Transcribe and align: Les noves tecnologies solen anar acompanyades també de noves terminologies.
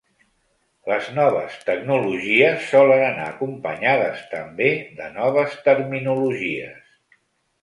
Les 0.91 1.09
noves 1.17 1.57
tecnologies 1.67 2.65
solen 2.71 3.03
anar 3.09 3.27
acompanyades 3.33 4.25
també 4.33 4.71
de 5.03 5.11
noves 5.21 5.55
terminologies. 5.69 7.23